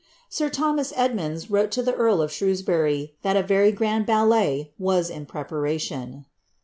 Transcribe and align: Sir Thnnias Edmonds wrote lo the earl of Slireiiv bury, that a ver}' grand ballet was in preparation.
Sir 0.29 0.49
Thnnias 0.49 0.91
Edmonds 0.95 1.51
wrote 1.51 1.77
lo 1.77 1.83
the 1.83 1.93
earl 1.93 2.23
of 2.23 2.31
Slireiiv 2.31 2.65
bury, 2.65 3.13
that 3.21 3.37
a 3.37 3.43
ver}' 3.43 3.69
grand 3.71 4.07
ballet 4.07 4.71
was 4.79 5.11
in 5.11 5.27
preparation. 5.27 6.25